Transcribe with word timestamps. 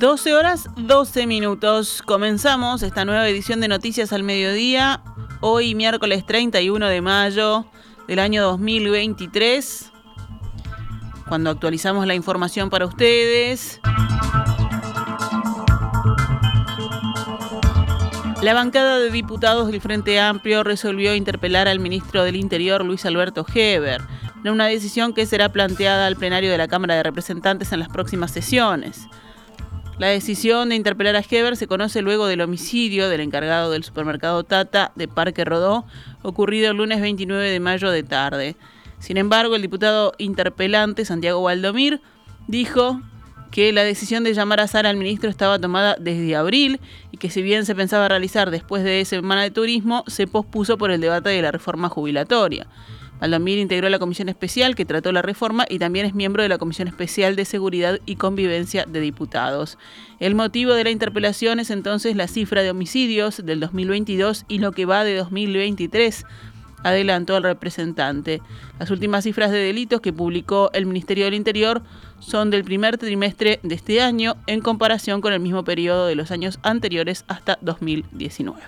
12 0.00 0.34
horas 0.34 0.70
12 0.76 1.26
minutos. 1.26 2.00
Comenzamos 2.00 2.82
esta 2.82 3.04
nueva 3.04 3.28
edición 3.28 3.60
de 3.60 3.68
Noticias 3.68 4.14
al 4.14 4.22
Mediodía, 4.22 5.02
hoy 5.40 5.74
miércoles 5.74 6.24
31 6.24 6.86
de 6.86 7.02
mayo 7.02 7.66
del 8.08 8.18
año 8.18 8.42
2023, 8.44 9.92
cuando 11.28 11.50
actualizamos 11.50 12.06
la 12.06 12.14
información 12.14 12.70
para 12.70 12.86
ustedes. 12.86 13.78
La 18.40 18.54
bancada 18.54 18.98
de 19.00 19.10
diputados 19.10 19.70
del 19.70 19.82
Frente 19.82 20.18
Amplio 20.18 20.64
resolvió 20.64 21.14
interpelar 21.14 21.68
al 21.68 21.78
ministro 21.78 22.24
del 22.24 22.36
Interior, 22.36 22.86
Luis 22.86 23.04
Alberto 23.04 23.44
Heber, 23.54 24.00
en 24.44 24.50
una 24.50 24.64
decisión 24.64 25.12
que 25.12 25.26
será 25.26 25.50
planteada 25.50 26.06
al 26.06 26.16
plenario 26.16 26.50
de 26.50 26.56
la 26.56 26.68
Cámara 26.68 26.94
de 26.94 27.02
Representantes 27.02 27.70
en 27.72 27.80
las 27.80 27.90
próximas 27.90 28.30
sesiones. 28.30 29.06
La 30.00 30.06
decisión 30.06 30.70
de 30.70 30.76
interpelar 30.76 31.14
a 31.14 31.22
Heber 31.28 31.58
se 31.58 31.66
conoce 31.66 32.00
luego 32.00 32.26
del 32.26 32.40
homicidio 32.40 33.10
del 33.10 33.20
encargado 33.20 33.70
del 33.70 33.84
supermercado 33.84 34.44
Tata 34.44 34.92
de 34.94 35.08
Parque 35.08 35.44
Rodó, 35.44 35.84
ocurrido 36.22 36.70
el 36.70 36.78
lunes 36.78 37.02
29 37.02 37.50
de 37.50 37.60
mayo 37.60 37.90
de 37.90 38.02
tarde. 38.02 38.56
Sin 38.98 39.18
embargo, 39.18 39.56
el 39.56 39.60
diputado 39.60 40.14
interpelante, 40.16 41.04
Santiago 41.04 41.42
Valdomir, 41.42 42.00
dijo 42.48 43.02
que 43.50 43.74
la 43.74 43.84
decisión 43.84 44.24
de 44.24 44.32
llamar 44.32 44.60
a 44.60 44.68
Sara 44.68 44.88
al 44.88 44.96
ministro 44.96 45.28
estaba 45.28 45.58
tomada 45.58 45.96
desde 46.00 46.34
abril 46.34 46.80
y 47.12 47.18
que 47.18 47.28
si 47.28 47.42
bien 47.42 47.66
se 47.66 47.74
pensaba 47.74 48.08
realizar 48.08 48.50
después 48.50 48.82
de 48.82 49.04
Semana 49.04 49.42
de 49.42 49.50
Turismo, 49.50 50.04
se 50.06 50.26
pospuso 50.26 50.78
por 50.78 50.90
el 50.90 51.02
debate 51.02 51.28
de 51.28 51.42
la 51.42 51.52
reforma 51.52 51.90
jubilatoria. 51.90 52.66
Valdomir 53.20 53.58
integró 53.58 53.88
la 53.88 53.98
comisión 53.98 54.28
especial 54.28 54.74
que 54.74 54.86
trató 54.86 55.12
la 55.12 55.22
reforma 55.22 55.66
y 55.68 55.78
también 55.78 56.06
es 56.06 56.14
miembro 56.14 56.42
de 56.42 56.48
la 56.48 56.58
Comisión 56.58 56.88
Especial 56.88 57.36
de 57.36 57.44
Seguridad 57.44 58.00
y 58.06 58.16
Convivencia 58.16 58.86
de 58.88 59.00
Diputados. 59.00 59.78
El 60.20 60.34
motivo 60.34 60.72
de 60.72 60.84
la 60.84 60.90
interpelación 60.90 61.60
es 61.60 61.70
entonces 61.70 62.16
la 62.16 62.28
cifra 62.28 62.62
de 62.62 62.70
homicidios 62.70 63.44
del 63.44 63.60
2022 63.60 64.46
y 64.48 64.58
lo 64.58 64.72
que 64.72 64.86
va 64.86 65.04
de 65.04 65.16
2023 65.16 66.24
adelantó 66.82 67.36
el 67.36 67.42
representante. 67.42 68.40
Las 68.78 68.90
últimas 68.90 69.24
cifras 69.24 69.50
de 69.50 69.58
delitos 69.58 70.00
que 70.00 70.12
publicó 70.12 70.70
el 70.72 70.86
Ministerio 70.86 71.26
del 71.26 71.34
Interior 71.34 71.82
son 72.20 72.50
del 72.50 72.64
primer 72.64 72.96
trimestre 72.96 73.60
de 73.62 73.74
este 73.74 74.00
año 74.00 74.36
en 74.46 74.60
comparación 74.60 75.20
con 75.20 75.32
el 75.32 75.40
mismo 75.40 75.62
periodo 75.62 76.06
de 76.06 76.14
los 76.14 76.30
años 76.30 76.58
anteriores 76.62 77.24
hasta 77.28 77.58
2019. 77.60 78.60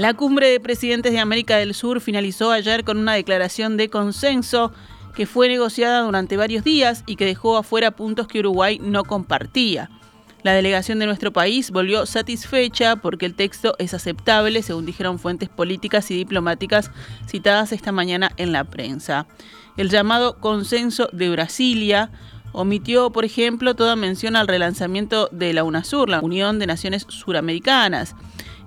La 0.00 0.14
cumbre 0.14 0.48
de 0.48 0.60
presidentes 0.60 1.12
de 1.12 1.18
América 1.18 1.58
del 1.58 1.74
Sur 1.74 2.00
finalizó 2.00 2.52
ayer 2.52 2.84
con 2.84 2.96
una 2.96 3.12
declaración 3.12 3.76
de 3.76 3.90
consenso 3.90 4.72
que 5.14 5.26
fue 5.26 5.46
negociada 5.46 6.00
durante 6.00 6.38
varios 6.38 6.64
días 6.64 7.04
y 7.04 7.16
que 7.16 7.26
dejó 7.26 7.58
afuera 7.58 7.90
puntos 7.90 8.26
que 8.26 8.38
Uruguay 8.38 8.80
no 8.82 9.04
compartía. 9.04 9.90
La 10.42 10.54
delegación 10.54 11.00
de 11.00 11.04
nuestro 11.04 11.34
país 11.34 11.70
volvió 11.70 12.06
satisfecha 12.06 12.96
porque 12.96 13.26
el 13.26 13.34
texto 13.34 13.74
es 13.78 13.92
aceptable, 13.92 14.62
según 14.62 14.86
dijeron 14.86 15.18
fuentes 15.18 15.50
políticas 15.50 16.10
y 16.10 16.14
diplomáticas 16.14 16.90
citadas 17.28 17.72
esta 17.72 17.92
mañana 17.92 18.32
en 18.38 18.52
la 18.52 18.64
prensa. 18.64 19.26
El 19.76 19.90
llamado 19.90 20.38
consenso 20.38 21.10
de 21.12 21.28
Brasilia 21.28 22.10
omitió, 22.52 23.10
por 23.10 23.26
ejemplo, 23.26 23.76
toda 23.76 23.96
mención 23.96 24.34
al 24.36 24.48
relanzamiento 24.48 25.28
de 25.30 25.52
la 25.52 25.62
UNASUR, 25.62 26.08
la 26.08 26.20
Unión 26.20 26.58
de 26.58 26.66
Naciones 26.66 27.04
Suramericanas. 27.06 28.16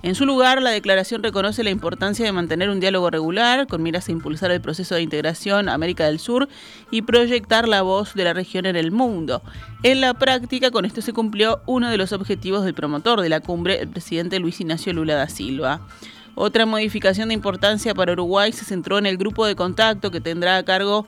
En 0.03 0.15
su 0.15 0.25
lugar, 0.25 0.61
la 0.61 0.71
declaración 0.71 1.23
reconoce 1.23 1.63
la 1.63 1.69
importancia 1.69 2.25
de 2.25 2.33
mantener 2.33 2.69
un 2.69 2.81
diálogo 2.81 3.09
regular 3.09 3.67
con 3.67 3.81
miras 3.81 4.09
a 4.09 4.11
impulsar 4.11 4.51
el 4.51 4.59
proceso 4.59 4.95
de 4.95 5.01
integración 5.01 5.69
América 5.69 6.07
del 6.07 6.19
Sur 6.19 6.49
y 6.91 7.03
proyectar 7.03 7.69
la 7.69 7.83
voz 7.83 8.13
de 8.13 8.25
la 8.25 8.33
región 8.33 8.65
en 8.65 8.75
el 8.75 8.91
mundo. 8.91 9.41
En 9.81 10.02
la 10.02 10.13
práctica, 10.13 10.71
con 10.71 10.83
esto 10.83 11.02
se 11.02 11.13
cumplió 11.13 11.61
uno 11.67 11.89
de 11.89 11.95
los 11.95 12.11
objetivos 12.11 12.65
del 12.65 12.73
promotor 12.73 13.21
de 13.21 13.30
la 13.30 13.39
cumbre, 13.39 13.80
el 13.80 13.87
presidente 13.87 14.39
Luis 14.39 14.59
Ignacio 14.59 14.92
Lula 14.92 15.15
da 15.15 15.30
Silva. 15.30 15.87
Otra 16.36 16.65
modificación 16.65 17.30
de 17.30 17.36
importancia 17.36 17.95
para 17.95 18.11
Uruguay 18.11 18.52
se 18.52 18.65
centró 18.65 18.97
en 18.97 19.05
el 19.05 19.15
grupo 19.15 19.45
de 19.45 19.55
contacto 19.55 20.11
que 20.11 20.19
tendrá 20.19 20.58
a 20.58 20.63
cargo 20.63 21.08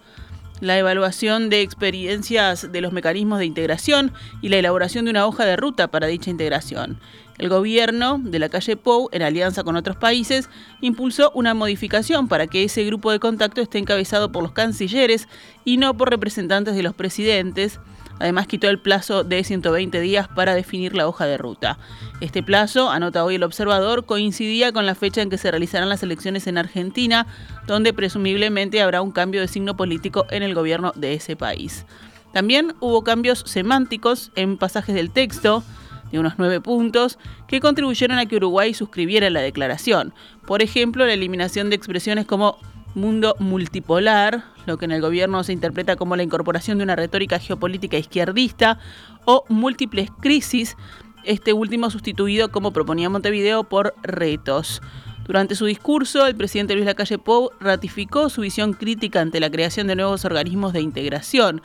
la 0.62 0.78
evaluación 0.78 1.50
de 1.50 1.62
experiencias 1.62 2.72
de 2.72 2.80
los 2.80 2.94
mecanismos 2.94 3.40
de 3.40 3.46
integración 3.46 4.14
y 4.42 4.48
la 4.48 4.58
elaboración 4.58 5.04
de 5.04 5.12
una 5.12 5.26
hoja 5.26 5.44
de 5.44 5.58
ruta 5.58 5.90
para 5.90 6.08
dicha 6.08 6.30
integración. 6.30 6.98
El 7.38 7.50
gobierno 7.50 8.20
de 8.24 8.40
la 8.40 8.50
calle 8.50 8.78
Pou, 8.78 9.10
en 9.12 9.22
alianza 9.22 9.64
con 9.64 9.76
otros 9.76 9.98
países, 9.98 10.50
impulsó 10.82 11.32
una 11.36 11.54
modificación 11.54 12.30
para 12.30 12.48
que 12.48 12.64
ese 12.64 12.86
grupo 12.86 13.12
de 13.12 13.20
contacto 13.20 13.62
esté 13.62 13.78
encabezado 13.78 14.32
por 14.32 14.42
los 14.42 14.54
cancilleres 14.54 15.28
y 15.66 15.78
no 15.78 15.98
por 15.98 16.10
representantes 16.10 16.76
de 16.76 16.84
los 16.84 16.94
presidentes. 16.94 17.80
Además, 18.20 18.48
quitó 18.48 18.70
el 18.70 18.80
plazo 18.80 19.26
de 19.26 19.44
120 19.44 20.00
días 20.00 20.30
para 20.30 20.56
definir 20.56 20.96
la 20.96 21.06
hoja 21.10 21.26
de 21.26 21.38
ruta. 21.38 21.78
Este 22.22 22.42
plazo, 22.42 22.90
anota 22.90 23.26
hoy 23.26 23.36
el 23.36 23.44
observador, 23.44 24.06
coincidía 24.06 24.72
con 24.72 24.86
la 24.86 24.96
fecha 24.96 25.22
en 25.22 25.30
que 25.30 25.38
se 25.38 25.52
realizarán 25.52 25.90
las 25.90 26.04
elecciones 26.04 26.48
en 26.48 26.58
Argentina, 26.58 27.28
donde 27.68 27.92
presumiblemente 27.92 28.82
habrá 28.82 29.02
un 29.02 29.12
cambio 29.12 29.42
de 29.42 29.50
signo 29.50 29.76
político 29.76 30.26
en 30.30 30.44
el 30.44 30.56
gobierno 30.56 30.94
de 30.96 31.14
ese 31.14 31.36
país. 31.36 31.86
También 32.32 32.74
hubo 32.80 33.04
cambios 33.04 33.44
semánticos 33.46 34.32
en 34.36 34.58
pasajes 34.58 34.96
del 34.96 35.12
texto 35.12 35.64
de 36.12 36.20
unos 36.20 36.34
nueve 36.38 36.62
puntos 36.62 37.18
que 37.48 37.60
contribuyeron 37.60 38.18
a 38.18 38.26
que 38.26 38.38
Uruguay 38.38 38.74
suscribiera 38.74 39.30
la 39.30 39.42
declaración. 39.42 40.14
Por 40.46 40.62
ejemplo, 40.62 41.06
la 41.06 41.14
eliminación 41.14 41.70
de 41.70 41.76
expresiones 41.76 42.26
como 42.26 42.58
mundo 42.96 43.36
multipolar, 43.40 44.46
lo 44.66 44.78
que 44.78 44.86
en 44.86 44.92
el 44.92 45.02
gobierno 45.02 45.44
se 45.44 45.54
interpreta 45.54 45.96
como 45.96 46.16
la 46.16 46.24
incorporación 46.24 46.78
de 46.78 46.86
una 46.86 46.96
retórica 46.96 47.40
geopolítica 47.40 47.98
izquierdista, 47.98 48.80
o 49.26 49.44
múltiples 49.50 50.10
crisis, 50.22 50.78
este 51.24 51.54
último 51.54 51.90
sustituido 51.90 52.52
como 52.52 52.72
proponía 52.72 53.10
Montevideo 53.10 53.64
por 53.64 53.94
retos. 54.04 54.82
Durante 55.26 55.56
su 55.56 55.66
discurso, 55.66 56.28
el 56.28 56.36
presidente 56.36 56.76
Luis 56.76 56.86
Lacalle 56.86 57.18
Pou 57.18 57.50
ratificó 57.60 58.30
su 58.30 58.42
visión 58.42 58.74
crítica 58.74 59.22
ante 59.22 59.40
la 59.40 59.50
creación 59.50 59.88
de 59.88 59.96
nuevos 59.96 60.24
organismos 60.24 60.72
de 60.72 60.82
integración. 60.82 61.64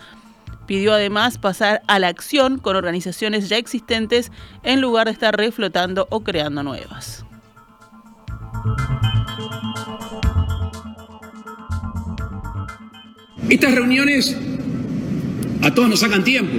Pidió 0.70 0.94
además 0.94 1.36
pasar 1.36 1.82
a 1.88 1.98
la 1.98 2.06
acción 2.06 2.58
con 2.58 2.76
organizaciones 2.76 3.48
ya 3.48 3.56
existentes 3.56 4.30
en 4.62 4.80
lugar 4.80 5.08
de 5.08 5.12
estar 5.14 5.36
reflotando 5.36 6.06
o 6.10 6.20
creando 6.22 6.62
nuevas. 6.62 7.24
Estas 13.48 13.74
reuniones 13.74 14.36
a 15.62 15.74
todos 15.74 15.88
nos 15.88 15.98
sacan 15.98 16.22
tiempo. 16.22 16.56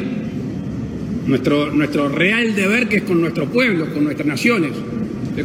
Nuestro, 1.25 1.71
nuestro 1.71 2.09
real 2.09 2.53
deber 2.53 2.89
que 2.89 2.97
es 2.97 3.03
con 3.03 3.21
nuestro 3.21 3.45
pueblo, 3.45 3.93
con 3.93 4.03
nuestras 4.03 4.27
naciones. 4.27 4.73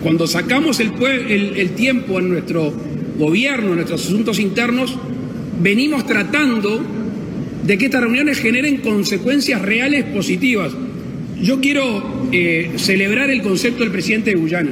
Cuando 0.03 0.27
sacamos 0.27 0.81
el, 0.81 0.93
el, 1.01 1.57
el 1.57 1.71
tiempo 1.77 2.19
en 2.19 2.31
nuestro 2.31 2.75
gobierno, 3.17 3.69
en 3.69 3.75
nuestros 3.77 4.07
asuntos 4.07 4.41
internos, 4.41 4.93
venimos 5.61 6.05
tratando 6.05 6.96
de 7.67 7.77
que 7.77 7.87
estas 7.87 8.01
reuniones 8.01 8.39
generen 8.39 8.77
consecuencias 8.79 9.61
reales 9.61 10.05
positivas. 10.05 10.73
Yo 11.43 11.61
quiero 11.61 12.29
eh, 12.31 12.73
celebrar 12.77 13.31
el 13.31 13.43
concepto 13.43 13.83
del 13.83 13.91
presidente 13.91 14.31
de 14.31 14.37
Guyana. 14.37 14.71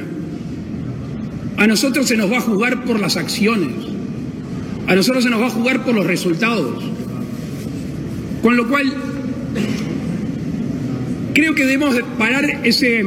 A 1.57 1.67
nosotros 1.67 2.07
se 2.07 2.15
nos 2.15 2.31
va 2.31 2.37
a 2.37 2.41
jugar 2.41 2.85
por 2.85 2.99
las 2.99 3.17
acciones, 3.17 3.71
a 4.87 4.95
nosotros 4.95 5.23
se 5.23 5.29
nos 5.29 5.41
va 5.41 5.47
a 5.47 5.49
jugar 5.49 5.83
por 5.83 5.93
los 5.93 6.05
resultados. 6.05 6.83
Con 8.41 8.55
lo 8.55 8.67
cual, 8.67 8.93
creo 11.33 11.55
que 11.55 11.65
debemos 11.65 11.95
parar 12.17 12.61
ese, 12.63 13.03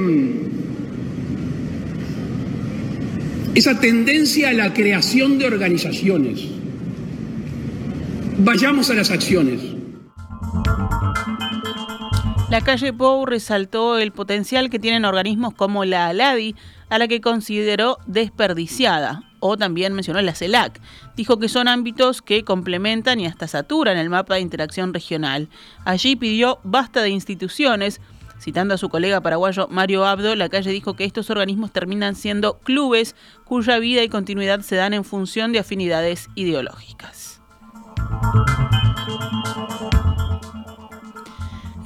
esa 3.55 3.81
tendencia 3.81 4.51
a 4.51 4.53
la 4.53 4.75
creación 4.75 5.39
de 5.39 5.47
organizaciones. 5.47 6.41
Vayamos 8.39 8.91
a 8.91 8.95
las 8.95 9.11
acciones. 9.11 9.78
La 12.51 12.63
calle 12.63 12.95
Pou 12.95 13.27
resaltó 13.27 13.99
el 13.99 14.11
potencial 14.11 14.71
que 14.71 14.79
tienen 14.79 15.05
organismos 15.05 15.53
como 15.53 15.85
la 15.85 16.07
ALADI, 16.07 16.57
a 16.89 16.99
la 16.99 17.07
que 17.07 17.21
consideró 17.21 17.99
desperdiciada, 18.07 19.23
o 19.39 19.59
también 19.59 19.93
mencionó 19.93 20.23
la 20.23 20.35
CELAC. 20.35 20.81
Dijo 21.15 21.39
que 21.39 21.51
son 21.51 21.69
ámbitos 21.69 22.23
que 22.23 22.45
complementan 22.45 23.21
y 23.21 23.27
hasta 23.27 23.49
saturan 23.49 23.99
el 23.99 24.09
mapa 24.09 24.37
de 24.37 24.41
interacción 24.41 24.95
regional. 24.95 25.51
Allí 25.85 26.17
pidió 26.17 26.59
basta 26.65 27.03
de 27.03 27.11
instituciones. 27.11 28.01
Citando 28.41 28.73
a 28.73 28.79
su 28.79 28.89
colega 28.89 29.21
paraguayo 29.21 29.69
Mario 29.69 30.07
Abdo, 30.07 30.35
la 30.35 30.49
calle 30.49 30.71
dijo 30.71 30.95
que 30.95 31.05
estos 31.05 31.29
organismos 31.29 31.71
terminan 31.73 32.15
siendo 32.15 32.61
clubes 32.61 33.15
cuya 33.45 33.79
vida 33.79 34.03
y 34.03 34.09
continuidad 34.09 34.61
se 34.61 34.77
dan 34.77 34.95
en 34.95 35.05
función 35.05 35.53
de 35.53 35.59
afinidades 35.59 36.29
ideológicas. 36.35 37.43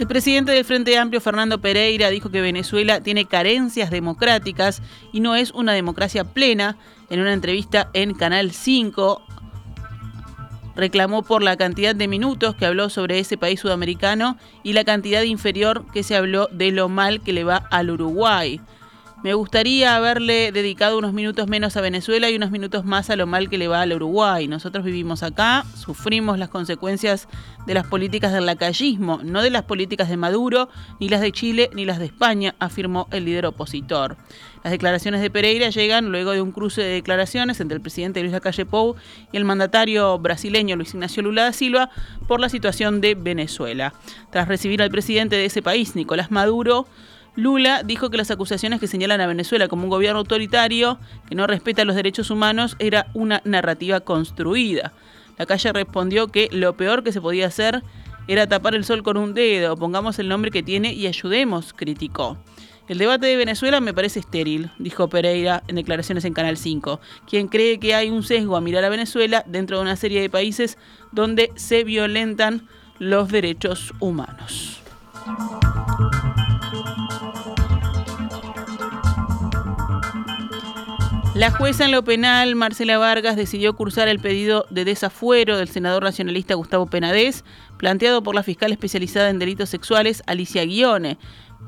El 0.02 0.08
presidente 0.08 0.50
del 0.50 0.64
Frente 0.64 0.98
Amplio, 0.98 1.20
Fernando 1.20 1.60
Pereira, 1.60 2.10
dijo 2.10 2.28
que 2.28 2.40
Venezuela 2.40 3.00
tiene 3.00 3.26
carencias 3.26 3.88
democráticas 3.92 4.82
y 5.12 5.20
no 5.20 5.36
es 5.36 5.52
una 5.52 5.74
democracia 5.74 6.24
plena. 6.24 6.76
En 7.08 7.20
una 7.20 7.32
entrevista 7.32 7.88
en 7.92 8.12
Canal 8.12 8.50
5, 8.50 9.22
reclamó 10.74 11.22
por 11.22 11.44
la 11.44 11.56
cantidad 11.56 11.94
de 11.94 12.08
minutos 12.08 12.56
que 12.56 12.66
habló 12.66 12.90
sobre 12.90 13.20
ese 13.20 13.36
país 13.36 13.60
sudamericano 13.60 14.36
y 14.64 14.72
la 14.72 14.82
cantidad 14.82 15.22
inferior 15.22 15.86
que 15.92 16.02
se 16.02 16.16
habló 16.16 16.48
de 16.50 16.72
lo 16.72 16.88
mal 16.88 17.20
que 17.20 17.32
le 17.32 17.44
va 17.44 17.58
al 17.70 17.90
Uruguay. 17.90 18.60
Me 19.22 19.34
gustaría 19.34 19.94
haberle 19.94 20.50
dedicado 20.50 20.98
unos 20.98 21.12
minutos 21.12 21.46
menos 21.46 21.76
a 21.76 21.80
Venezuela 21.80 22.28
y 22.28 22.34
unos 22.34 22.50
minutos 22.50 22.84
más 22.84 23.08
a 23.08 23.14
lo 23.14 23.28
mal 23.28 23.48
que 23.48 23.56
le 23.56 23.68
va 23.68 23.80
al 23.80 23.92
Uruguay. 23.92 24.48
Nosotros 24.48 24.84
vivimos 24.84 25.22
acá, 25.22 25.64
sufrimos 25.76 26.40
las 26.40 26.48
consecuencias 26.48 27.28
de 27.64 27.74
las 27.74 27.86
políticas 27.86 28.32
del 28.32 28.46
lacayismo, 28.46 29.20
no 29.22 29.40
de 29.42 29.50
las 29.50 29.62
políticas 29.62 30.08
de 30.08 30.16
Maduro, 30.16 30.68
ni 30.98 31.08
las 31.08 31.20
de 31.20 31.30
Chile, 31.30 31.70
ni 31.72 31.84
las 31.84 32.00
de 32.00 32.06
España, 32.06 32.56
afirmó 32.58 33.06
el 33.12 33.24
líder 33.24 33.46
opositor. 33.46 34.16
Las 34.64 34.72
declaraciones 34.72 35.20
de 35.20 35.30
Pereira 35.30 35.70
llegan 35.70 36.10
luego 36.10 36.32
de 36.32 36.42
un 36.42 36.50
cruce 36.50 36.82
de 36.82 36.94
declaraciones 36.94 37.60
entre 37.60 37.76
el 37.76 37.80
presidente 37.80 38.20
Luis 38.22 38.32
Lacalle 38.32 38.66
Pou 38.66 38.96
y 39.30 39.36
el 39.36 39.44
mandatario 39.44 40.18
brasileño 40.18 40.74
Luis 40.74 40.94
Ignacio 40.94 41.22
Lula 41.22 41.44
da 41.44 41.52
Silva 41.52 41.90
por 42.26 42.40
la 42.40 42.48
situación 42.48 43.00
de 43.00 43.14
Venezuela. 43.14 43.94
Tras 44.32 44.48
recibir 44.48 44.82
al 44.82 44.90
presidente 44.90 45.36
de 45.36 45.44
ese 45.44 45.62
país, 45.62 45.94
Nicolás 45.94 46.32
Maduro, 46.32 46.88
Lula 47.34 47.82
dijo 47.82 48.10
que 48.10 48.18
las 48.18 48.30
acusaciones 48.30 48.78
que 48.78 48.86
señalan 48.86 49.20
a 49.20 49.26
Venezuela 49.26 49.68
como 49.68 49.84
un 49.84 49.90
gobierno 49.90 50.18
autoritario 50.18 50.98
que 51.28 51.34
no 51.34 51.46
respeta 51.46 51.84
los 51.84 51.96
derechos 51.96 52.30
humanos 52.30 52.76
era 52.78 53.06
una 53.14 53.40
narrativa 53.44 54.00
construida. 54.00 54.92
La 55.38 55.46
calle 55.46 55.72
respondió 55.72 56.28
que 56.28 56.48
lo 56.52 56.76
peor 56.76 57.02
que 57.02 57.12
se 57.12 57.22
podía 57.22 57.46
hacer 57.46 57.82
era 58.28 58.46
tapar 58.46 58.74
el 58.74 58.84
sol 58.84 59.02
con 59.02 59.16
un 59.16 59.34
dedo, 59.34 59.76
pongamos 59.76 60.18
el 60.18 60.28
nombre 60.28 60.50
que 60.50 60.62
tiene 60.62 60.92
y 60.92 61.06
ayudemos, 61.06 61.72
criticó. 61.72 62.36
El 62.88 62.98
debate 62.98 63.26
de 63.26 63.36
Venezuela 63.36 63.80
me 63.80 63.94
parece 63.94 64.20
estéril, 64.20 64.70
dijo 64.78 65.08
Pereira 65.08 65.62
en 65.68 65.76
declaraciones 65.76 66.24
en 66.24 66.34
Canal 66.34 66.58
5, 66.58 67.00
quien 67.26 67.48
cree 67.48 67.78
que 67.78 67.94
hay 67.94 68.10
un 68.10 68.22
sesgo 68.22 68.56
a 68.56 68.60
mirar 68.60 68.84
a 68.84 68.90
Venezuela 68.90 69.42
dentro 69.46 69.78
de 69.78 69.82
una 69.82 69.96
serie 69.96 70.20
de 70.20 70.28
países 70.28 70.76
donde 71.12 71.50
se 71.54 71.84
violentan 71.84 72.68
los 72.98 73.30
derechos 73.30 73.94
humanos. 74.00 74.82
La 81.34 81.50
jueza 81.50 81.86
en 81.86 81.92
lo 81.92 82.04
penal, 82.04 82.54
Marcela 82.54 82.98
Vargas, 82.98 83.36
decidió 83.36 83.74
cursar 83.74 84.06
el 84.08 84.20
pedido 84.20 84.66
de 84.70 84.84
desafuero 84.84 85.56
del 85.56 85.68
senador 85.68 86.04
nacionalista 86.04 86.54
Gustavo 86.54 86.86
Penadez, 86.86 87.42
planteado 87.78 88.22
por 88.22 88.34
la 88.34 88.42
fiscal 88.42 88.70
especializada 88.70 89.30
en 89.30 89.38
delitos 89.38 89.70
sexuales, 89.70 90.22
Alicia 90.26 90.64
Guione. 90.64 91.18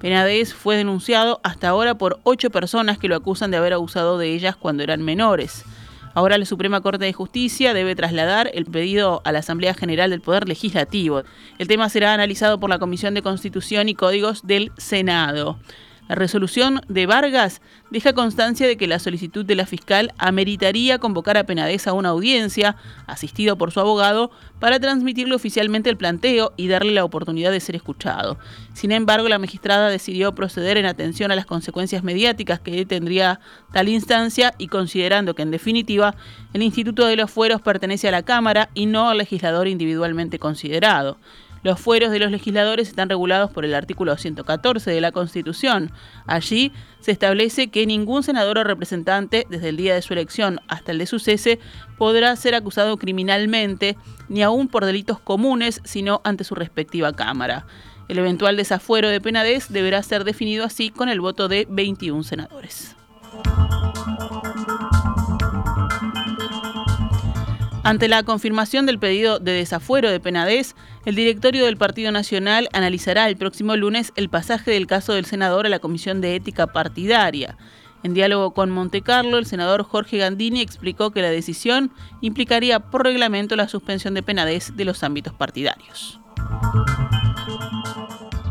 Penadez 0.01 0.53
fue 0.53 0.77
denunciado 0.77 1.41
hasta 1.43 1.69
ahora 1.69 1.97
por 1.97 2.21
ocho 2.25 2.51
personas 2.51 2.99
que 2.99 3.09
lo 3.09 3.17
acusan 3.17 3.51
de 3.51 3.57
haber 3.57 3.73
abusado 3.73 4.19
de 4.19 4.35
ellas 4.35 4.55
cuando 4.55 4.83
eran 4.83 5.03
menores. 5.03 5.65
Ahora 6.15 6.39
la 6.39 6.45
Suprema 6.45 6.81
Corte 6.81 7.05
de 7.05 7.13
Justicia 7.13 7.75
debe 7.75 7.97
trasladar 7.97 8.49
el 8.55 8.67
pedido 8.67 9.21
a 9.25 9.33
la 9.33 9.41
Asamblea 9.41 9.75
General 9.75 10.11
del 10.11 10.21
Poder 10.21 10.49
Legislativo. 10.49 11.25
El 11.59 11.67
tema 11.67 11.89
será 11.89 12.15
analizado 12.15 12.61
por 12.61 12.71
la 12.71 12.79
Comisión 12.79 13.15
de 13.15 13.23
Constitución 13.23 13.89
y 13.89 13.95
Códigos 13.95 14.47
del 14.47 14.71
Senado. 14.77 15.59
La 16.09 16.17
resolución 16.17 16.83
de 16.89 17.07
Vargas 17.07 17.63
deja 17.91 18.13
constancia 18.13 18.67
de 18.67 18.77
que 18.77 18.87
la 18.87 18.99
solicitud 18.99 19.45
de 19.45 19.55
la 19.55 19.65
fiscal 19.65 20.13
ameritaría 20.19 20.99
convocar 20.99 21.39
a 21.39 21.45
Penades 21.45 21.87
a 21.87 21.95
una 21.95 22.11
audiencia, 22.11 22.77
asistido 23.07 23.57
por 23.57 23.73
su 23.73 23.81
abogado, 23.81 24.31
para 24.61 24.79
transmitirle 24.79 25.35
oficialmente 25.35 25.89
el 25.89 25.97
planteo 25.97 26.53
y 26.59 26.69
darle 26.69 26.93
la 26.93 27.05
oportunidad 27.05 27.53
de 27.53 27.61
ser 27.61 27.75
escuchado. 27.75 28.39
Sin 28.75 28.93
embargo, 28.93 29.29
la 29.31 29.39
magistrada 29.39 29.89
decidió 29.89 30.35
proceder 30.35 30.77
en 30.77 30.85
atención 30.85 31.33
a 31.33 31.37
las 31.37 31.47
consecuencias 31.47 32.05
mediáticas 32.05 32.61
que 32.61 32.85
tendría 32.85 33.41
tal 33.73 33.89
instancia 33.89 34.53
y 34.59 34.69
considerando 34.69 35.35
que, 35.35 35.43
en 35.43 35.51
definitiva, 35.51 36.17
el 36.53 36.63
Instituto 36.63 37.07
de 37.07 37.17
los 37.17 37.31
Fueros 37.31 37.63
pertenece 37.63 38.09
a 38.09 38.13
la 38.13 38.23
Cámara 38.23 38.69
y 38.75 38.85
no 38.87 39.09
al 39.09 39.19
legislador 39.19 39.69
individualmente 39.69 40.39
considerado. 40.39 41.17
Los 41.65 41.81
fueros 41.81 42.13
de 42.13 42.19
los 42.19 42.31
legisladores 42.31 42.89
están 42.89 43.09
regulados 43.09 43.51
por 43.51 43.65
el 43.65 43.75
artículo 43.75 44.17
114 44.19 44.91
de 44.91 45.01
la 45.01 45.13
Constitución. 45.13 45.93
Allí 46.27 46.73
se 47.01 47.11
establece 47.11 47.69
que 47.69 47.87
ningún 47.87 48.23
senador 48.23 48.59
o 48.59 48.65
representante, 48.65 49.47
desde 49.49 49.71
el 49.71 49.79
día 49.79 49.95
de 49.95 50.03
su 50.03 50.13
elección 50.13 50.61
hasta 50.69 50.93
el 50.93 50.99
de 50.99 51.07
su 51.07 51.19
cese, 51.19 51.59
podrá 51.97 52.37
ser 52.37 52.55
acusado 52.55 52.99
criminalmente, 52.99 53.97
ni 54.29 54.43
aún 54.43 54.69
por 54.69 54.85
delitos 54.85 55.19
comunes, 55.19 55.81
sino 55.85 56.21
ante 56.23 56.45
su 56.45 56.55
respectiva 56.55 57.15
Cámara. 57.15 57.65
El 58.09 58.19
eventual 58.19 58.59
desafuero 58.59 59.09
de 59.09 59.23
penadez 59.23 59.71
deberá 59.71 60.03
ser 60.03 60.25
definido 60.25 60.67
así 60.67 60.91
con 60.91 61.09
el 61.09 61.23
voto 61.23 61.49
de 61.49 61.67
21 61.71 62.25
senadores. 62.25 62.95
Ante 67.85 68.09
la 68.09 68.23
confirmación 68.23 68.87
del 68.87 68.99
pedido 68.99 69.39
de 69.39 69.53
desafuero 69.53 70.11
de 70.11 70.19
Penadez, 70.19 70.75
el 71.05 71.15
directorio 71.15 71.67
del 71.67 71.77
Partido 71.77 72.13
Nacional 72.13 72.71
analizará 72.73 73.29
el 73.29 73.37
próximo 73.37 73.77
lunes 73.77 74.11
el 74.17 74.31
pasaje 74.31 74.71
del 74.71 74.87
caso 74.87 75.13
del 75.13 75.27
senador 75.27 75.67
a 75.67 75.69
la 75.69 75.81
Comisión 75.81 76.23
de 76.23 76.35
Ética 76.35 76.67
Partidaria. 76.67 77.59
En 78.03 78.15
diálogo 78.15 78.55
con 78.55 78.71
Montecarlo, 78.71 79.37
el 79.37 79.45
senador 79.45 79.83
Jorge 79.83 80.17
Gandini 80.17 80.63
explicó 80.63 81.11
que 81.11 81.21
la 81.21 81.29
decisión 81.29 81.93
implicaría 82.23 82.81
por 82.81 83.05
reglamento 83.05 83.55
la 83.55 83.69
suspensión 83.69 84.15
de 84.15 84.23
Penadez 84.23 84.75
de 84.75 84.87
los 84.87 85.03
ámbitos 85.03 85.35
partidarios. 85.35 86.19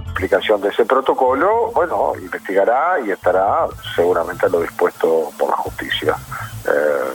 Explicación 0.10 0.62
de 0.62 0.70
ese 0.70 0.86
protocolo, 0.86 1.72
bueno, 1.74 2.14
investigará 2.22 3.00
y 3.04 3.10
estará 3.10 3.66
seguramente 3.96 4.46
a 4.46 4.50
lo 4.50 4.62
dispuesto 4.62 5.32
por 5.40 5.50
la 5.50 5.58
justicia. 5.58 6.16
Eh, 6.68 7.14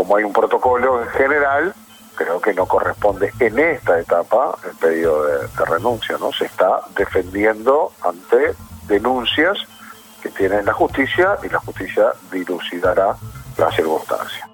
como 0.00 0.16
hay 0.16 0.24
un 0.24 0.32
protocolo 0.32 1.02
en 1.02 1.08
general, 1.10 1.74
creo 2.14 2.40
que 2.40 2.54
no 2.54 2.64
corresponde 2.64 3.34
en 3.38 3.58
esta 3.58 4.00
etapa 4.00 4.56
el 4.64 4.74
pedido 4.78 5.24
de, 5.24 5.46
renuncia, 5.66 6.16
¿no? 6.18 6.32
Se 6.32 6.46
está 6.46 6.80
defendiendo 6.96 7.92
ante 8.00 8.54
denuncias 8.88 9.58
que 10.22 10.30
tiene 10.30 10.62
la 10.62 10.72
justicia 10.72 11.36
y 11.42 11.50
la 11.50 11.58
justicia 11.58 12.12
dilucidará 12.32 13.14
la 13.58 13.70
circunstancia. 13.72 14.48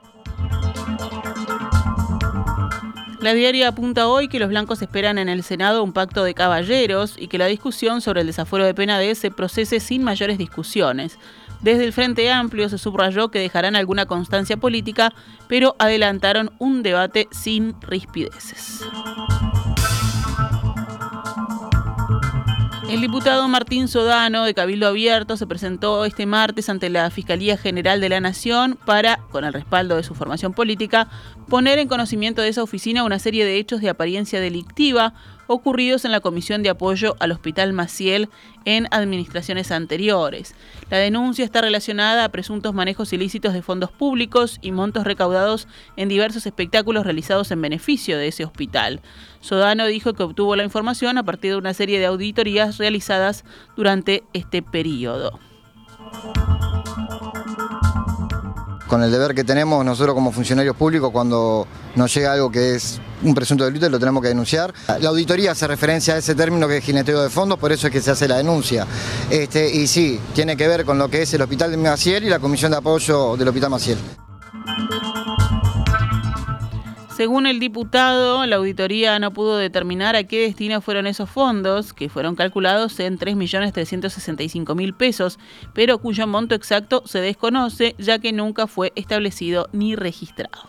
La 3.21 3.33
diaria 3.33 3.69
apunta 3.69 4.09
hoy 4.09 4.27
que 4.27 4.41
los 4.41 4.49
blancos 4.49 4.83
esperan 4.83 5.17
en 5.19 5.29
el 5.29 5.45
Senado 5.45 5.85
un 5.85 5.93
pacto 5.93 6.25
de 6.25 6.35
caballeros 6.35 7.15
y 7.17 7.29
que 7.29 7.39
la 7.39 7.47
discusión 7.47 8.01
sobre 8.01 8.23
el 8.23 8.27
desafuero 8.27 8.65
de 8.65 8.75
pena 8.75 8.99
de 8.99 9.15
se 9.15 9.31
procese 9.31 9.79
sin 9.79 10.03
mayores 10.03 10.39
discusiones. 10.39 11.21
Desde 11.61 11.85
el 11.85 11.93
Frente 11.93 12.31
Amplio 12.31 12.69
se 12.69 12.79
subrayó 12.79 13.31
que 13.31 13.39
dejarán 13.39 13.77
alguna 13.77 14.07
constancia 14.07 14.57
política, 14.57 15.13
pero 15.49 15.75
adelantaron 15.79 16.53
un 16.59 16.83
debate 16.83 17.29
sin 17.31 17.75
rispideces. 17.81 18.83
El 22.89 23.01
diputado 23.01 23.49
Martín 23.49 23.89
Sodano 23.89 24.45
de 24.45 24.55
Cabildo 24.55 24.87
Abierto 24.87 25.37
se 25.37 25.49
presentó 25.49 26.05
este 26.05 26.25
martes 26.25 26.69
ante 26.69 26.89
la 26.89 27.11
Fiscalía 27.11 27.57
General 27.57 28.01
de 28.01 28.09
la 28.09 28.21
Nación 28.21 28.79
para, 28.85 29.19
con 29.31 29.45
el 29.45 29.53
respaldo 29.53 29.97
de 29.97 30.05
su 30.05 30.15
formación 30.15 30.53
política, 30.53 31.09
poner 31.49 31.81
en 31.81 31.89
conocimiento 31.89 32.43
de 32.43 32.49
esa 32.49 32.63
oficina 32.63 33.03
una 33.03 33.19
serie 33.19 33.45
de 33.45 33.57
hechos 33.57 33.81
de 33.81 33.89
apariencia 33.89 34.41
delictiva 34.41 35.15
ocurridos 35.47 36.05
en 36.05 36.13
la 36.13 36.21
Comisión 36.21 36.63
de 36.63 36.71
Apoyo 36.71 37.17
al 37.21 37.33
Hospital 37.33 37.73
Maciel 37.73 38.29
en 38.65 38.89
administraciones 38.91 39.71
anteriores. 39.71 40.55
La 40.91 40.99
denuncia 40.99 41.45
está 41.45 41.61
relacionada 41.61 42.25
a 42.25 42.29
presuntos 42.31 42.75
manejos 42.75 43.13
ilícitos 43.13 43.55
de 43.55 43.63
fondos 43.63 43.91
públicos 43.91 44.59
y 44.63 44.73
montos 44.73 45.05
recaudados 45.05 45.69
en 45.97 46.09
diversos 46.09 46.47
espectáculos 46.47 47.05
realizados 47.05 47.51
en 47.51 47.63
beneficio 47.63 48.19
de 48.19 48.29
ese 48.29 48.45
hospital. 48.45 49.01
Sodano 49.41 49.87
dijo 49.87 50.15
que 50.15 50.23
obtuvo 50.23 50.57
la 50.57 50.65
información 50.65 51.19
a 51.19 51.25
partir 51.25 51.53
de 51.53 51.59
una 51.59 51.75
serie 51.75 51.99
de 51.99 52.07
auditorías 52.07 52.79
realizadas 52.79 53.45
durante 53.77 54.25
este 54.33 54.63
periodo 54.63 55.39
con 58.87 59.03
el 59.03 59.11
deber 59.11 59.35
que 59.35 59.45
tenemos 59.45 59.85
nosotros 59.85 60.15
como 60.15 60.33
funcionarios 60.33 60.77
públicos 60.77 61.11
cuando 61.11 61.67
nos 61.95 62.15
llega 62.15 62.33
algo 62.33 62.51
que 62.51 62.77
es 62.77 63.01
un 63.23 63.35
presunto 63.35 63.65
delito 63.65 63.89
lo 63.89 63.99
tenemos 63.99 64.23
que 64.23 64.29
denunciar. 64.29 64.73
La 65.01 65.09
auditoría 65.09 65.53
hace 65.53 65.67
referencia 65.67 66.15
a 66.15 66.19
ese 66.19 66.35
término 66.35 66.69
que 66.69 66.79
es 66.79 66.85
jineteo 66.85 67.23
de 67.23 67.31
fondos, 67.31 67.59
por 67.59 67.73
eso 67.73 67.87
es 67.87 67.93
que 67.93 68.01
se 68.01 68.11
hace 68.11 68.29
la 68.29 68.37
denuncia. 68.37 68.87
Este, 69.31 69.75
y 69.75 69.87
sí, 69.87 70.21
tiene 70.35 70.57
que 70.57 70.69
ver 70.69 70.85
con 70.85 70.99
lo 70.99 71.09
que 71.09 71.23
es 71.23 71.35
el 71.35 71.43
Hospital 71.43 71.71
de 71.71 71.77
Maciel 71.77 72.25
y 72.25 72.29
la 72.29 72.39
Comisión 72.39 72.71
de 72.71 72.79
Apoyo 72.79 73.37
del 73.37 73.49
Hospital 73.49 73.71
Maciel. 73.71 73.99
Según 77.17 77.47
el 77.47 77.61
diputado, 77.61 78.45
la 78.45 78.57
auditoría 78.57 79.19
no 79.19 79.33
pudo 79.33 79.57
determinar 79.57 80.17
a 80.17 80.25
qué 80.25 80.43
destino 80.43 80.83
fueron 80.83 81.07
esos 81.07 81.31
fondos, 81.31 81.95
que 81.95 82.11
fueron 82.11 82.37
calculados 82.37 83.01
en 83.01 83.19
3.365.000 83.19 84.95
pesos, 84.95 85.39
pero 85.73 85.97
cuyo 85.97 86.27
monto 86.27 86.55
exacto 86.55 87.03
se 87.07 87.23
desconoce 87.23 87.95
ya 87.97 88.19
que 88.19 88.35
nunca 88.35 88.67
fue 88.67 88.93
establecido 88.97 89.71
ni 89.73 89.97
registrado. 89.97 90.69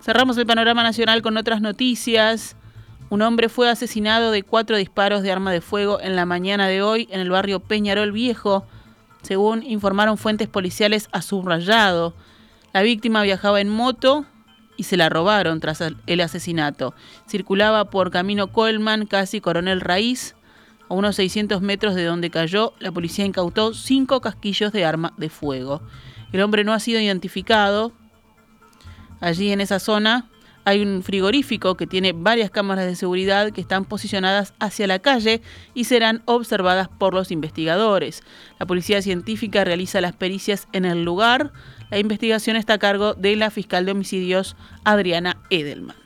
Cerramos 0.00 0.38
el 0.38 0.46
panorama 0.46 0.82
nacional 0.82 1.20
con 1.20 1.36
otras 1.36 1.60
noticias. 1.60 2.56
Un 3.10 3.22
hombre 3.22 3.48
fue 3.48 3.70
asesinado 3.70 4.30
de 4.30 4.42
cuatro 4.42 4.76
disparos 4.76 5.22
de 5.22 5.32
arma 5.32 5.50
de 5.50 5.62
fuego 5.62 5.98
en 6.00 6.14
la 6.14 6.26
mañana 6.26 6.68
de 6.68 6.82
hoy 6.82 7.08
en 7.10 7.20
el 7.20 7.30
barrio 7.30 7.60
Peñarol 7.60 8.12
Viejo, 8.12 8.66
según 9.22 9.62
informaron 9.62 10.18
fuentes 10.18 10.46
policiales 10.46 11.08
a 11.12 11.22
subrayado. 11.22 12.14
La 12.74 12.82
víctima 12.82 13.22
viajaba 13.22 13.62
en 13.62 13.70
moto 13.70 14.26
y 14.76 14.82
se 14.82 14.98
la 14.98 15.08
robaron 15.08 15.58
tras 15.58 15.82
el 16.06 16.20
asesinato. 16.20 16.94
Circulaba 17.26 17.88
por 17.88 18.10
Camino 18.10 18.52
Colman, 18.52 19.06
casi 19.06 19.40
Coronel 19.40 19.80
Raíz. 19.80 20.34
A 20.90 20.94
unos 20.94 21.16
600 21.16 21.62
metros 21.62 21.94
de 21.94 22.04
donde 22.04 22.30
cayó, 22.30 22.74
la 22.78 22.92
policía 22.92 23.24
incautó 23.24 23.72
cinco 23.72 24.20
casquillos 24.20 24.72
de 24.72 24.84
arma 24.84 25.14
de 25.16 25.30
fuego. 25.30 25.82
El 26.32 26.42
hombre 26.42 26.62
no 26.62 26.74
ha 26.74 26.80
sido 26.80 27.00
identificado. 27.00 27.92
Allí 29.20 29.50
en 29.50 29.62
esa 29.62 29.78
zona 29.80 30.28
hay 30.68 30.82
un 30.82 31.02
frigorífico 31.02 31.76
que 31.76 31.86
tiene 31.86 32.12
varias 32.12 32.50
cámaras 32.50 32.84
de 32.84 32.94
seguridad 32.94 33.52
que 33.52 33.62
están 33.62 33.86
posicionadas 33.86 34.52
hacia 34.60 34.86
la 34.86 34.98
calle 34.98 35.40
y 35.72 35.84
serán 35.84 36.20
observadas 36.26 36.88
por 36.88 37.14
los 37.14 37.30
investigadores. 37.30 38.22
La 38.58 38.66
policía 38.66 39.00
científica 39.00 39.64
realiza 39.64 40.02
las 40.02 40.14
pericias 40.14 40.68
en 40.74 40.84
el 40.84 41.04
lugar. 41.04 41.52
La 41.90 41.98
investigación 41.98 42.56
está 42.56 42.74
a 42.74 42.78
cargo 42.78 43.14
de 43.14 43.34
la 43.36 43.50
fiscal 43.50 43.86
de 43.86 43.92
homicidios 43.92 44.56
Adriana 44.84 45.38
Edelman. 45.48 45.96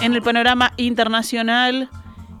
En 0.00 0.14
el 0.14 0.22
panorama 0.22 0.72
internacional, 0.76 1.88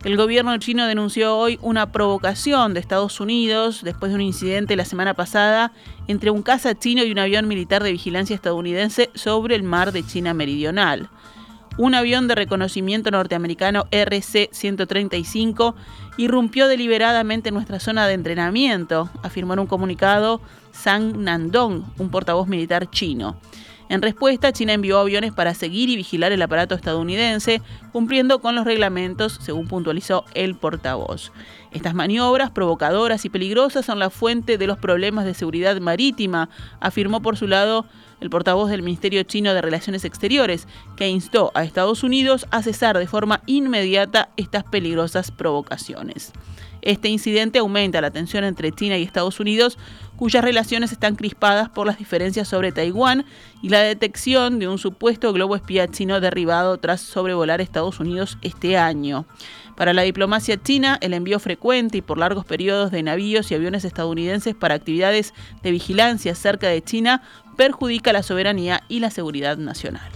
el 0.04 0.18
gobierno 0.18 0.56
chino 0.58 0.86
denunció 0.86 1.36
hoy 1.36 1.58
una 1.62 1.90
provocación 1.90 2.74
de 2.74 2.80
Estados 2.80 3.20
Unidos 3.20 3.80
después 3.82 4.12
de 4.12 4.16
un 4.16 4.20
incidente 4.20 4.76
la 4.76 4.84
semana 4.84 5.14
pasada 5.14 5.72
entre 6.08 6.30
un 6.30 6.42
caza 6.42 6.78
chino 6.78 7.02
y 7.02 7.10
un 7.10 7.18
avión 7.18 7.48
militar 7.48 7.82
de 7.82 7.92
vigilancia 7.92 8.36
estadounidense 8.36 9.10
sobre 9.14 9.54
el 9.54 9.62
mar 9.62 9.92
de 9.92 10.04
China 10.04 10.34
Meridional. 10.34 11.08
Un 11.78 11.94
avión 11.94 12.28
de 12.28 12.34
reconocimiento 12.34 13.10
norteamericano 13.10 13.84
RC-135 13.90 15.74
irrumpió 16.18 16.68
deliberadamente 16.68 17.48
en 17.48 17.54
nuestra 17.54 17.80
zona 17.80 18.06
de 18.06 18.12
entrenamiento, 18.12 19.08
afirmó 19.22 19.54
en 19.54 19.60
un 19.60 19.66
comunicado 19.66 20.42
Zhang 20.74 21.24
Nandong, 21.24 21.82
un 21.98 22.10
portavoz 22.10 22.46
militar 22.46 22.90
chino. 22.90 23.40
En 23.88 24.02
respuesta, 24.02 24.52
China 24.52 24.72
envió 24.72 24.98
aviones 24.98 25.32
para 25.32 25.54
seguir 25.54 25.90
y 25.90 25.96
vigilar 25.96 26.32
el 26.32 26.42
aparato 26.42 26.74
estadounidense, 26.74 27.60
cumpliendo 27.92 28.40
con 28.40 28.54
los 28.54 28.64
reglamentos, 28.64 29.38
según 29.40 29.68
puntualizó 29.68 30.24
el 30.34 30.54
portavoz. 30.54 31.32
Estas 31.70 31.94
maniobras 31.94 32.50
provocadoras 32.50 33.24
y 33.24 33.30
peligrosas 33.30 33.84
son 33.84 33.98
la 33.98 34.10
fuente 34.10 34.58
de 34.58 34.66
los 34.66 34.78
problemas 34.78 35.24
de 35.24 35.34
seguridad 35.34 35.78
marítima, 35.80 36.48
afirmó 36.80 37.20
por 37.20 37.36
su 37.36 37.46
lado 37.46 37.84
el 38.20 38.30
portavoz 38.30 38.70
del 38.70 38.82
Ministerio 38.82 39.22
Chino 39.24 39.52
de 39.52 39.60
Relaciones 39.60 40.04
Exteriores, 40.04 40.66
que 40.96 41.08
instó 41.08 41.52
a 41.54 41.64
Estados 41.64 42.02
Unidos 42.02 42.46
a 42.50 42.62
cesar 42.62 42.96
de 42.98 43.06
forma 43.06 43.42
inmediata 43.46 44.30
estas 44.36 44.64
peligrosas 44.64 45.30
provocaciones. 45.30 46.32
Este 46.84 47.08
incidente 47.08 47.58
aumenta 47.58 48.02
la 48.02 48.10
tensión 48.10 48.44
entre 48.44 48.70
China 48.70 48.98
y 48.98 49.02
Estados 49.02 49.40
Unidos, 49.40 49.78
cuyas 50.16 50.44
relaciones 50.44 50.92
están 50.92 51.16
crispadas 51.16 51.68
por 51.68 51.86
las 51.86 51.98
diferencias 51.98 52.48
sobre 52.48 52.72
Taiwán 52.72 53.24
y 53.62 53.68
la 53.68 53.80
detección 53.80 54.58
de 54.58 54.68
un 54.68 54.78
supuesto 54.78 55.32
globo 55.32 55.56
espía 55.56 55.88
chino 55.88 56.20
derribado 56.20 56.78
tras 56.78 57.00
sobrevolar 57.00 57.60
Estados 57.60 58.00
Unidos 58.00 58.38
este 58.42 58.76
año. 58.76 59.26
Para 59.76 59.92
la 59.92 60.02
diplomacia 60.02 60.62
china, 60.62 60.98
el 61.00 61.14
envío 61.14 61.40
frecuente 61.40 61.98
y 61.98 62.02
por 62.02 62.18
largos 62.18 62.44
periodos 62.44 62.90
de 62.92 63.02
navíos 63.02 63.50
y 63.50 63.54
aviones 63.54 63.84
estadounidenses 63.84 64.54
para 64.54 64.74
actividades 64.74 65.34
de 65.62 65.72
vigilancia 65.72 66.34
cerca 66.34 66.68
de 66.68 66.82
China 66.82 67.22
perjudica 67.56 68.12
la 68.12 68.22
soberanía 68.22 68.82
y 68.88 69.00
la 69.00 69.10
seguridad 69.10 69.56
nacional. 69.56 70.10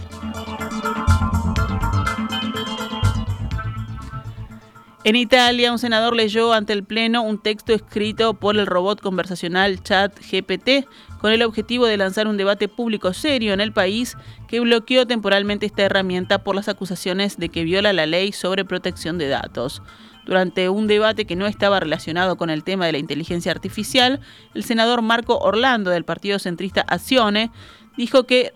En 5.05 5.15
Italia, 5.15 5.71
un 5.71 5.79
senador 5.79 6.13
leyó 6.13 6.51
ante 6.51 6.73
el 6.73 6.83
Pleno 6.83 7.21
un 7.21 7.41
texto 7.41 7.71
escrito 7.73 8.33
por 8.33 8.57
el 8.57 8.65
robot 8.65 8.99
conversacional 8.99 9.81
ChatGPT 9.81 10.85
con 11.21 11.31
el 11.31 11.41
objetivo 11.41 11.85
de 11.85 11.95
lanzar 11.95 12.27
un 12.27 12.35
debate 12.35 12.67
público 12.67 13.13
serio 13.13 13.53
en 13.53 13.61
el 13.61 13.71
país 13.71 14.17
que 14.49 14.59
bloqueó 14.59 15.07
temporalmente 15.07 15.65
esta 15.65 15.83
herramienta 15.83 16.43
por 16.43 16.53
las 16.53 16.67
acusaciones 16.67 17.37
de 17.37 17.47
que 17.47 17.63
viola 17.63 17.93
la 17.93 18.07
ley 18.07 18.33
sobre 18.33 18.65
protección 18.65 19.17
de 19.17 19.29
datos. 19.29 19.81
Durante 20.25 20.67
un 20.67 20.87
debate 20.87 21.23
que 21.23 21.37
no 21.37 21.47
estaba 21.47 21.79
relacionado 21.79 22.35
con 22.35 22.49
el 22.49 22.65
tema 22.65 22.85
de 22.85 22.91
la 22.91 22.97
inteligencia 22.97 23.53
artificial, 23.53 24.19
el 24.53 24.65
senador 24.65 25.01
Marco 25.01 25.37
Orlando 25.37 25.91
del 25.91 26.03
partido 26.03 26.39
centrista 26.39 26.81
Azione 26.81 27.51
dijo 27.95 28.25
que 28.25 28.51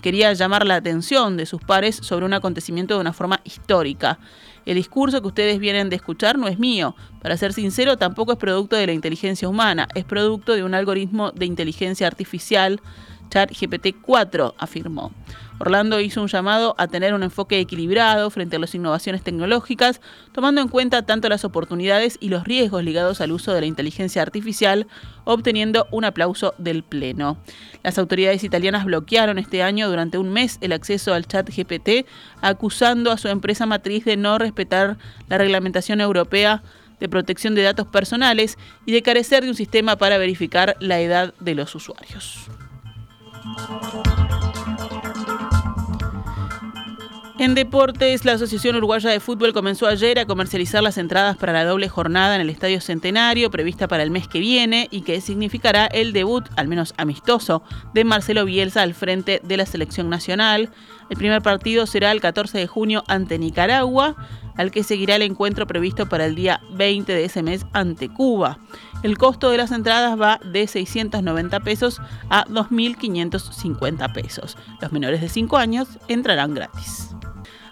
quería 0.00 0.32
llamar 0.32 0.66
la 0.66 0.76
atención 0.76 1.36
de 1.36 1.44
sus 1.44 1.62
pares 1.62 1.96
sobre 1.96 2.24
un 2.24 2.34
acontecimiento 2.34 2.94
de 2.94 3.00
una 3.00 3.12
forma 3.12 3.40
histórica. 3.44 4.18
El 4.64 4.76
discurso 4.76 5.20
que 5.20 5.28
ustedes 5.28 5.58
vienen 5.58 5.90
de 5.90 5.96
escuchar 5.96 6.38
no 6.38 6.48
es 6.48 6.58
mío. 6.58 6.94
Para 7.20 7.36
ser 7.36 7.52
sincero, 7.52 7.96
tampoco 7.96 8.32
es 8.32 8.38
producto 8.38 8.76
de 8.76 8.86
la 8.86 8.92
inteligencia 8.92 9.48
humana, 9.48 9.88
es 9.94 10.04
producto 10.04 10.54
de 10.54 10.64
un 10.64 10.74
algoritmo 10.74 11.32
de 11.32 11.46
inteligencia 11.46 12.06
artificial, 12.06 12.80
ChatGPT-4, 13.32 14.54
afirmó. 14.58 15.12
Orlando 15.58 16.00
hizo 16.00 16.20
un 16.20 16.28
llamado 16.28 16.74
a 16.76 16.88
tener 16.88 17.14
un 17.14 17.22
enfoque 17.22 17.60
equilibrado 17.60 18.30
frente 18.30 18.56
a 18.56 18.58
las 18.58 18.74
innovaciones 18.74 19.22
tecnológicas, 19.22 20.00
tomando 20.32 20.60
en 20.60 20.68
cuenta 20.68 21.02
tanto 21.02 21.28
las 21.28 21.44
oportunidades 21.44 22.18
y 22.20 22.30
los 22.30 22.44
riesgos 22.44 22.82
ligados 22.82 23.20
al 23.20 23.32
uso 23.32 23.52
de 23.52 23.60
la 23.60 23.66
inteligencia 23.66 24.22
artificial, 24.22 24.88
obteniendo 25.24 25.86
un 25.92 26.04
aplauso 26.04 26.54
del 26.58 26.82
Pleno. 26.82 27.38
Las 27.84 27.98
autoridades 27.98 28.42
italianas 28.42 28.84
bloquearon 28.84 29.38
este 29.38 29.62
año 29.62 29.88
durante 29.88 30.18
un 30.18 30.32
mes 30.32 30.58
el 30.60 30.72
acceso 30.72 31.14
al 31.14 31.26
chat 31.26 31.48
GPT, 31.48 32.06
acusando 32.40 33.12
a 33.12 33.18
su 33.18 33.28
empresa 33.28 33.64
matriz 33.64 34.04
de 34.04 34.16
no 34.16 34.38
respetar 34.38 34.98
la 35.28 35.38
reglamentación 35.38 36.00
europea 36.00 36.62
de 36.98 37.08
protección 37.08 37.54
de 37.54 37.62
datos 37.62 37.86
personales 37.86 38.58
y 38.86 38.92
de 38.92 39.02
carecer 39.02 39.42
de 39.42 39.50
un 39.50 39.56
sistema 39.56 39.96
para 39.96 40.18
verificar 40.18 40.76
la 40.80 41.00
edad 41.00 41.34
de 41.40 41.54
los 41.54 41.74
usuarios. 41.74 42.48
En 47.42 47.56
deportes, 47.56 48.24
la 48.24 48.34
Asociación 48.34 48.76
Uruguaya 48.76 49.10
de 49.10 49.18
Fútbol 49.18 49.52
comenzó 49.52 49.88
ayer 49.88 50.20
a 50.20 50.26
comercializar 50.26 50.80
las 50.80 50.96
entradas 50.96 51.36
para 51.36 51.52
la 51.52 51.64
doble 51.64 51.88
jornada 51.88 52.36
en 52.36 52.40
el 52.40 52.50
Estadio 52.50 52.80
Centenario, 52.80 53.50
prevista 53.50 53.88
para 53.88 54.04
el 54.04 54.12
mes 54.12 54.28
que 54.28 54.38
viene, 54.38 54.86
y 54.92 55.00
que 55.00 55.20
significará 55.20 55.86
el 55.86 56.12
debut, 56.12 56.44
al 56.56 56.68
menos 56.68 56.94
amistoso, 56.98 57.64
de 57.94 58.04
Marcelo 58.04 58.44
Bielsa 58.44 58.82
al 58.82 58.94
frente 58.94 59.40
de 59.42 59.56
la 59.56 59.66
selección 59.66 60.08
nacional. 60.08 60.70
El 61.10 61.16
primer 61.16 61.42
partido 61.42 61.86
será 61.86 62.12
el 62.12 62.20
14 62.20 62.58
de 62.58 62.66
junio 62.66 63.04
ante 63.08 63.38
Nicaragua, 63.38 64.16
al 64.56 64.70
que 64.70 64.82
seguirá 64.82 65.16
el 65.16 65.22
encuentro 65.22 65.66
previsto 65.66 66.08
para 66.08 66.26
el 66.26 66.34
día 66.34 66.60
20 66.72 67.12
de 67.12 67.24
ese 67.24 67.42
mes 67.42 67.66
ante 67.72 68.08
Cuba. 68.08 68.58
El 69.02 69.18
costo 69.18 69.50
de 69.50 69.56
las 69.58 69.72
entradas 69.72 70.20
va 70.20 70.38
de 70.44 70.66
690 70.66 71.60
pesos 71.60 72.00
a 72.28 72.44
2.550 72.46 74.12
pesos. 74.12 74.56
Los 74.80 74.92
menores 74.92 75.20
de 75.20 75.28
5 75.28 75.56
años 75.56 75.88
entrarán 76.08 76.54
gratis. 76.54 77.08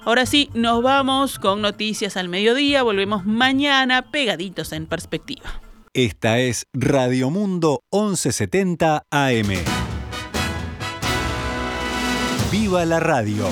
Ahora 0.04 0.24
sí, 0.24 0.48
nos 0.54 0.82
vamos 0.82 1.38
con 1.38 1.60
noticias 1.60 2.16
al 2.16 2.28
mediodía. 2.28 2.82
Volvemos 2.82 3.26
mañana 3.26 4.10
pegaditos 4.10 4.72
en 4.72 4.86
perspectiva. 4.86 5.60
Esta 5.92 6.38
es 6.38 6.66
Radio 6.72 7.30
Mundo 7.30 7.82
1170 7.92 9.04
AM. 9.10 9.79
¡Viva 12.50 12.84
la 12.84 12.98
radio! 12.98 13.46